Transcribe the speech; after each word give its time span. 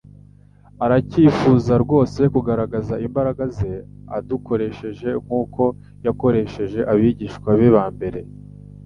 Aracyifuza 0.85 1.73
rwose 1.83 2.21
kugaragaza 2.33 2.93
imbaraga 3.05 3.43
ze 3.57 3.71
adukoresheje 4.17 5.09
nk'uko 5.23 5.63
yakoresheje 6.05 6.79
abigishwa 6.91 7.49
be 7.59 7.69
ba 7.75 7.85
mbere. 7.95 8.19